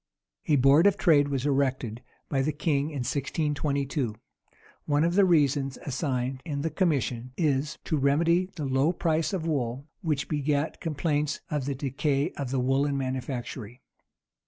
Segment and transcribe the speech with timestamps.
[0.47, 4.15] A board of trade was erected by the king in 1622.[*]
[4.87, 9.45] One of the reasons assigned in the commission is, to remedy the low price of
[9.45, 13.83] wool, which begat complaints of the decay of the woollen manufactory.